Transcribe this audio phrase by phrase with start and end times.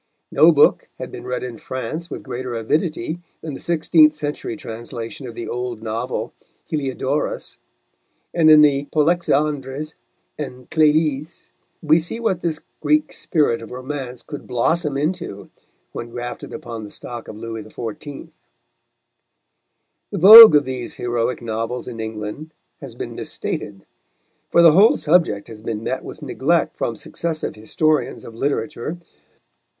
[0.31, 5.27] No book had been read in France with greater avidity than the sixteenth century translation
[5.27, 6.33] of the old novel
[6.65, 7.59] Heliodorus;
[8.33, 9.93] and in the Polexandres
[10.39, 11.51] and Clélies
[11.83, 15.51] we see what this Greek spirit of romance could blossom into
[15.91, 18.31] when grafted upon the stock of Louis XIV.
[20.09, 23.85] The vogue of these heroic novels in England has been misstated,
[24.49, 28.97] for the whole subject has but met with neglect from successive historians of literature.